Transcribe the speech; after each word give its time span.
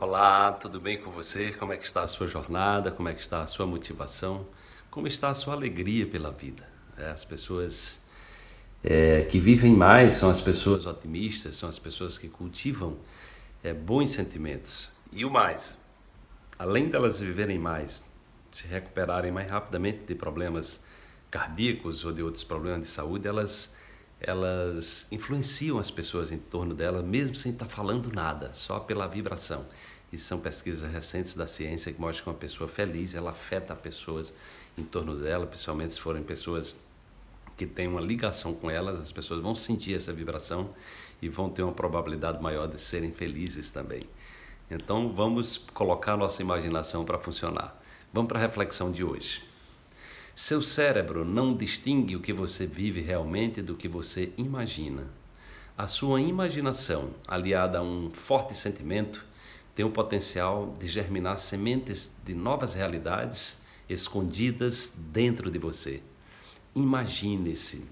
Olá, 0.00 0.52
tudo 0.52 0.78
bem 0.78 0.96
com 0.96 1.10
você? 1.10 1.50
Como 1.50 1.72
é 1.72 1.76
que 1.76 1.84
está 1.84 2.02
a 2.02 2.06
sua 2.06 2.28
jornada? 2.28 2.92
Como 2.92 3.08
é 3.08 3.12
que 3.12 3.20
está 3.20 3.42
a 3.42 3.48
sua 3.48 3.66
motivação? 3.66 4.46
Como 4.92 5.08
está 5.08 5.28
a 5.28 5.34
sua 5.34 5.54
alegria 5.54 6.06
pela 6.06 6.30
vida? 6.30 6.68
É, 6.96 7.10
as 7.10 7.24
pessoas 7.24 8.00
é, 8.84 9.22
que 9.22 9.40
vivem 9.40 9.74
mais 9.74 10.12
são 10.12 10.30
as 10.30 10.40
pessoas 10.40 10.86
otimistas, 10.86 11.56
são 11.56 11.68
as 11.68 11.80
pessoas 11.80 12.16
que 12.16 12.28
cultivam 12.28 12.96
é, 13.60 13.74
bons 13.74 14.10
sentimentos. 14.10 14.92
E 15.10 15.24
o 15.24 15.30
mais, 15.30 15.76
além 16.56 16.88
delas 16.88 17.18
viverem 17.18 17.58
mais, 17.58 18.00
se 18.52 18.68
recuperarem 18.68 19.32
mais 19.32 19.50
rapidamente 19.50 20.04
de 20.06 20.14
problemas 20.14 20.80
cardíacos 21.28 22.04
ou 22.04 22.12
de 22.12 22.22
outros 22.22 22.44
problemas 22.44 22.82
de 22.82 22.86
saúde, 22.86 23.26
elas 23.26 23.74
elas 24.20 25.06
influenciam 25.12 25.78
as 25.78 25.90
pessoas 25.90 26.32
em 26.32 26.38
torno 26.38 26.74
dela, 26.74 27.02
mesmo 27.02 27.34
sem 27.34 27.52
estar 27.52 27.66
falando 27.66 28.12
nada, 28.12 28.52
só 28.52 28.80
pela 28.80 29.06
vibração. 29.06 29.66
Isso 30.12 30.26
são 30.26 30.40
pesquisas 30.40 30.90
recentes 30.90 31.34
da 31.34 31.46
ciência 31.46 31.92
que 31.92 32.00
mostram 32.00 32.24
que 32.24 32.30
uma 32.30 32.36
pessoa 32.36 32.68
feliz, 32.68 33.14
ela 33.14 33.30
afeta 33.30 33.74
pessoas 33.74 34.32
em 34.76 34.84
torno 34.84 35.14
dela, 35.16 35.46
principalmente 35.46 35.94
se 35.94 36.00
forem 36.00 36.22
pessoas 36.22 36.74
que 37.56 37.66
têm 37.66 37.88
uma 37.88 38.00
ligação 38.00 38.54
com 38.54 38.70
elas, 38.70 39.00
as 39.00 39.12
pessoas 39.12 39.42
vão 39.42 39.54
sentir 39.54 39.94
essa 39.94 40.12
vibração 40.12 40.70
e 41.20 41.28
vão 41.28 41.50
ter 41.50 41.62
uma 41.62 41.72
probabilidade 41.72 42.40
maior 42.40 42.68
de 42.68 42.80
serem 42.80 43.12
felizes 43.12 43.72
também. 43.72 44.04
Então 44.70 45.12
vamos 45.12 45.58
colocar 45.74 46.16
nossa 46.16 46.40
imaginação 46.40 47.04
para 47.04 47.18
funcionar. 47.18 47.80
Vamos 48.12 48.28
para 48.28 48.38
a 48.38 48.42
reflexão 48.42 48.92
de 48.92 49.02
hoje. 49.02 49.42
Seu 50.40 50.62
cérebro 50.62 51.24
não 51.24 51.52
distingue 51.52 52.14
o 52.14 52.20
que 52.20 52.32
você 52.32 52.64
vive 52.64 53.00
realmente 53.00 53.60
do 53.60 53.74
que 53.74 53.88
você 53.88 54.32
imagina. 54.38 55.08
A 55.76 55.88
sua 55.88 56.20
imaginação, 56.20 57.10
aliada 57.26 57.78
a 57.78 57.82
um 57.82 58.08
forte 58.08 58.56
sentimento, 58.56 59.26
tem 59.74 59.84
o 59.84 59.90
potencial 59.90 60.76
de 60.78 60.86
germinar 60.86 61.40
sementes 61.40 62.12
de 62.24 62.34
novas 62.34 62.72
realidades 62.72 63.62
escondidas 63.88 64.94
dentro 64.96 65.50
de 65.50 65.58
você. 65.58 66.00
Imagine-se. 66.72 67.84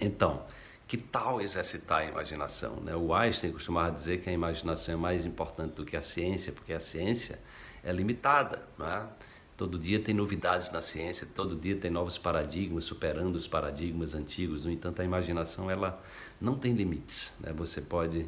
Então, 0.00 0.42
que 0.88 0.96
tal 0.96 1.40
exercitar 1.40 2.00
a 2.00 2.06
imaginação? 2.06 2.74
Né? 2.80 2.96
O 2.96 3.14
Einstein 3.14 3.52
costumava 3.52 3.92
dizer 3.92 4.20
que 4.20 4.28
a 4.28 4.32
imaginação 4.32 4.94
é 4.94 4.98
mais 4.98 5.24
importante 5.24 5.74
do 5.74 5.84
que 5.84 5.96
a 5.96 6.02
ciência, 6.02 6.52
porque 6.52 6.72
a 6.72 6.80
ciência 6.80 7.38
é 7.84 7.92
limitada. 7.92 8.64
Não 8.76 8.88
é? 8.88 9.06
Todo 9.56 9.78
dia 9.78 10.00
tem 10.00 10.14
novidades 10.14 10.70
na 10.70 10.80
ciência, 10.80 11.26
todo 11.34 11.54
dia 11.54 11.76
tem 11.76 11.90
novos 11.90 12.18
paradigmas, 12.18 12.84
superando 12.84 13.36
os 13.36 13.46
paradigmas 13.46 14.14
antigos. 14.14 14.64
No 14.64 14.70
entanto, 14.70 15.02
a 15.02 15.04
imaginação 15.04 15.70
ela 15.70 16.02
não 16.40 16.56
tem 16.56 16.72
limites. 16.72 17.34
Né? 17.40 17.52
Você 17.52 17.80
pode 17.80 18.26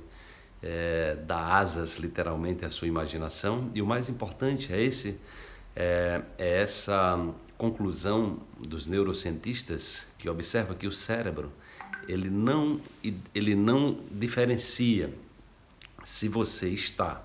é, 0.63 1.17
dar 1.27 1.57
asas, 1.57 1.97
literalmente, 1.97 2.65
à 2.65 2.71
sua 2.71 2.89
imaginação. 2.89 3.71
E 3.75 3.83
o 3.83 3.87
mais 3.87 4.09
importante 4.09 4.73
é 4.73 4.81
esse, 4.81 5.19
é, 5.75 6.23
é 6.39 6.63
essa 6.63 7.19
conclusão 7.57 8.39
dos 8.59 8.87
neurocientistas 8.87 10.07
que 10.19 10.29
observa 10.29 10.75
que 10.75 10.87
o 10.87 10.93
cérebro 10.93 11.53
ele 12.09 12.29
não 12.29 12.81
ele 13.35 13.55
não 13.55 13.99
diferencia 14.11 15.15
se 16.05 16.29
você 16.29 16.69
está 16.69 17.25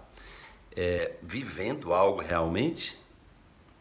é, 0.76 1.16
vivendo 1.22 1.94
algo 1.94 2.22
realmente 2.22 2.98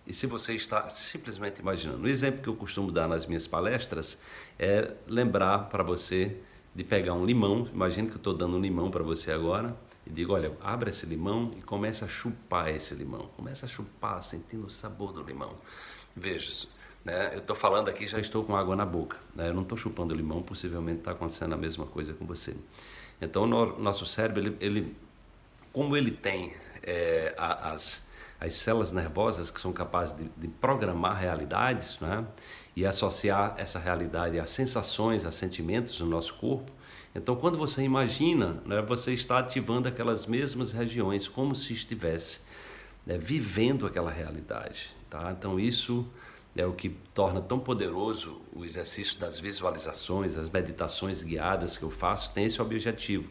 e 0.08 0.12
se 0.12 0.26
você 0.26 0.54
está 0.54 0.88
simplesmente 0.88 1.60
imaginando. 1.60 2.02
O 2.02 2.08
exemplo 2.08 2.42
que 2.42 2.48
eu 2.48 2.56
costumo 2.56 2.90
dar 2.90 3.06
nas 3.06 3.26
minhas 3.26 3.46
palestras 3.46 4.18
é 4.58 4.94
lembrar 5.06 5.68
para 5.68 5.82
você 5.82 6.34
de 6.74 6.82
pegar 6.82 7.12
um 7.12 7.26
limão. 7.26 7.68
Imagine 7.72 8.08
que 8.08 8.14
eu 8.14 8.18
estou 8.18 8.32
dando 8.32 8.56
um 8.56 8.60
limão 8.60 8.90
para 8.90 9.02
você 9.02 9.30
agora 9.30 9.76
e 10.06 10.10
digo: 10.10 10.32
olha, 10.32 10.56
abre 10.62 10.88
esse 10.88 11.04
limão 11.04 11.52
e 11.58 11.60
começa 11.60 12.06
a 12.06 12.08
chupar 12.08 12.70
esse 12.70 12.94
limão. 12.94 13.28
Começa 13.36 13.66
a 13.66 13.68
chupar, 13.68 14.22
sentindo 14.22 14.66
o 14.66 14.70
sabor 14.70 15.12
do 15.12 15.22
limão. 15.22 15.54
Veja, 16.16 16.66
né, 17.04 17.34
eu 17.34 17.40
estou 17.40 17.54
falando 17.54 17.90
aqui, 17.90 18.06
já 18.06 18.18
estou 18.18 18.42
com 18.44 18.56
água 18.56 18.74
na 18.74 18.86
boca. 18.86 19.18
Né, 19.34 19.50
eu 19.50 19.54
não 19.54 19.62
estou 19.62 19.76
chupando 19.76 20.14
limão, 20.14 20.42
possivelmente 20.42 21.00
está 21.00 21.10
acontecendo 21.10 21.52
a 21.52 21.58
mesma 21.58 21.84
coisa 21.84 22.14
com 22.14 22.24
você. 22.24 22.56
Então, 23.20 23.46
no, 23.46 23.78
nosso 23.78 24.06
cérebro, 24.06 24.40
ele, 24.40 24.56
ele, 24.58 24.96
como 25.70 25.94
ele 25.94 26.12
tem 26.12 26.54
é, 26.82 27.34
as 27.36 28.07
as 28.40 28.54
células 28.54 28.92
nervosas 28.92 29.50
que 29.50 29.60
são 29.60 29.72
capazes 29.72 30.16
de, 30.16 30.24
de 30.36 30.48
programar 30.48 31.18
realidades 31.18 31.98
né? 32.00 32.24
e 32.76 32.86
associar 32.86 33.54
essa 33.58 33.78
realidade 33.78 34.38
a 34.38 34.46
sensações, 34.46 35.24
a 35.24 35.32
sentimentos 35.32 36.00
no 36.00 36.06
nosso 36.06 36.34
corpo. 36.34 36.70
Então, 37.14 37.34
quando 37.34 37.58
você 37.58 37.82
imagina, 37.82 38.62
né, 38.64 38.80
você 38.80 39.12
está 39.12 39.38
ativando 39.38 39.88
aquelas 39.88 40.26
mesmas 40.26 40.70
regiões, 40.70 41.26
como 41.26 41.54
se 41.56 41.72
estivesse 41.72 42.40
né, 43.04 43.18
vivendo 43.18 43.86
aquela 43.86 44.10
realidade. 44.10 44.90
Tá? 45.10 45.34
Então, 45.36 45.58
isso 45.58 46.06
é 46.54 46.64
o 46.64 46.72
que 46.72 46.90
torna 47.12 47.40
tão 47.40 47.58
poderoso 47.58 48.40
o 48.54 48.64
exercício 48.64 49.18
das 49.18 49.40
visualizações, 49.40 50.36
as 50.36 50.48
meditações 50.48 51.22
guiadas 51.22 51.76
que 51.76 51.82
eu 51.82 51.90
faço, 51.90 52.32
tem 52.32 52.44
esse 52.44 52.60
objetivo 52.62 53.28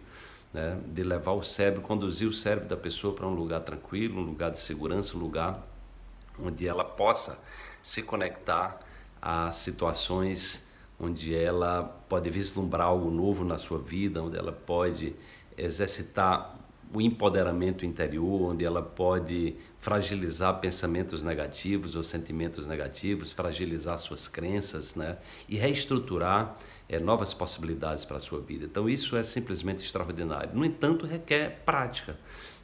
né, 0.57 0.79
de 0.87 1.03
levar 1.03 1.33
o 1.33 1.43
cérebro, 1.43 1.81
conduzir 1.81 2.27
o 2.27 2.33
cérebro 2.33 2.67
da 2.67 2.75
pessoa 2.75 3.13
para 3.13 3.27
um 3.27 3.33
lugar 3.33 3.59
tranquilo, 3.61 4.19
um 4.19 4.25
lugar 4.25 4.49
de 4.49 4.59
segurança, 4.59 5.15
um 5.15 5.19
lugar 5.19 5.63
onde 6.39 6.67
ela 6.67 6.83
possa 6.83 7.39
se 7.81 8.01
conectar 8.01 8.79
a 9.21 9.51
situações 9.51 10.65
onde 10.99 11.35
ela 11.35 11.83
pode 12.09 12.27
vislumbrar 12.31 12.87
algo 12.87 13.11
novo 13.11 13.45
na 13.45 13.55
sua 13.55 13.77
vida, 13.77 14.21
onde 14.23 14.35
ela 14.35 14.51
pode 14.51 15.15
exercitar 15.55 16.57
o 16.93 17.01
empoderamento 17.01 17.85
interior, 17.85 18.51
onde 18.51 18.63
ela 18.63 18.81
pode 18.81 19.55
fragilizar 19.79 20.59
pensamentos 20.59 21.21
negativos 21.21 21.95
ou 21.95 22.03
sentimentos 22.03 22.65
negativos, 22.65 23.31
fragilizar 23.31 23.97
suas 23.97 24.27
crenças, 24.27 24.95
né? 24.95 25.17
E 25.49 25.57
reestruturar 25.57 26.57
é, 26.87 26.99
novas 26.99 27.33
possibilidades 27.33 28.05
para 28.05 28.17
a 28.17 28.19
sua 28.19 28.39
vida. 28.39 28.65
Então 28.65 28.89
isso 28.89 29.15
é 29.17 29.23
simplesmente 29.23 29.83
extraordinário. 29.83 30.51
No 30.53 30.63
entanto, 30.63 31.05
requer 31.05 31.61
prática. 31.65 32.17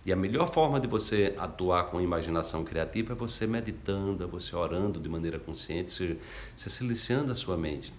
E 0.05 0.11
a 0.11 0.15
melhor 0.15 0.51
forma 0.51 0.79
de 0.79 0.87
você 0.87 1.33
atuar 1.37 1.85
com 1.85 2.01
imaginação 2.01 2.63
criativa 2.63 3.13
é 3.13 3.15
você 3.15 3.47
meditando, 3.47 4.27
você 4.27 4.53
orando 4.55 4.99
de 4.99 5.07
maneira 5.07 5.39
consciente, 5.39 5.91
se 5.91 6.69
silenciando 6.69 7.31
a 7.31 7.35
sua 7.35 7.55
mente, 7.55 7.93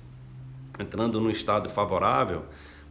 entrando 0.79 1.19
num 1.19 1.31
estado 1.31 1.71
favorável 1.71 2.45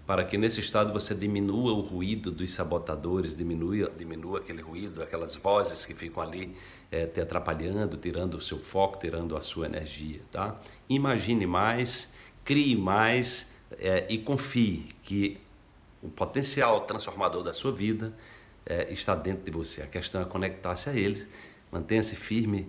para 0.05 0.25
que 0.25 0.37
nesse 0.37 0.59
estado 0.59 0.91
você 0.91 1.15
diminua 1.15 1.71
o 1.73 1.79
ruído 1.79 2.29
dos 2.29 2.51
sabotadores, 2.51 3.37
diminua, 3.37 3.89
diminua 3.97 4.39
aquele 4.39 4.61
ruído, 4.61 5.01
aquelas 5.01 5.35
vozes 5.35 5.85
que 5.85 5.93
ficam 5.93 6.21
ali 6.21 6.55
é, 6.91 7.05
te 7.05 7.21
atrapalhando, 7.21 7.95
tirando 7.95 8.35
o 8.35 8.41
seu 8.41 8.59
foco, 8.59 8.99
tirando 8.99 9.37
a 9.37 9.41
sua 9.41 9.65
energia, 9.65 10.19
tá? 10.29 10.59
Imagine 10.89 11.47
mais, 11.47 12.13
crie 12.43 12.75
mais 12.75 13.49
é, 13.79 14.05
e 14.09 14.17
confie 14.17 14.89
que 15.03 15.39
o 16.01 16.09
potencial 16.09 16.81
transformador 16.81 17.41
da 17.41 17.53
sua 17.53 17.71
vida 17.71 18.13
é, 18.65 18.91
está 18.91 19.15
dentro 19.15 19.45
de 19.45 19.51
você. 19.51 19.81
A 19.81 19.87
questão 19.87 20.21
é 20.21 20.25
conectar-se 20.25 20.89
a 20.89 20.93
eles, 20.93 21.27
mantenha-se 21.71 22.15
firme, 22.15 22.67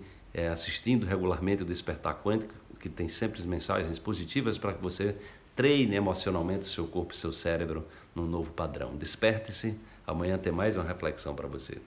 assistindo 0.51 1.05
regularmente 1.05 1.61
o 1.61 1.65
Despertar 1.65 2.21
Quântico, 2.21 2.53
que 2.77 2.89
tem 2.89 3.07
sempre 3.07 3.41
mensagens 3.43 3.97
positivas 3.97 4.57
para 4.57 4.73
que 4.73 4.81
você 4.81 5.15
Treine 5.55 5.95
emocionalmente 5.95 6.65
seu 6.65 6.85
corpo 6.85 7.13
e 7.13 7.17
seu 7.17 7.31
cérebro 7.31 7.87
num 8.13 8.25
novo 8.25 8.51
padrão. 8.51 8.95
Desperte-se. 8.97 9.79
Amanhã 10.05 10.37
tem 10.37 10.51
mais 10.51 10.75
uma 10.75 10.83
reflexão 10.83 11.33
para 11.33 11.47
você. 11.47 11.77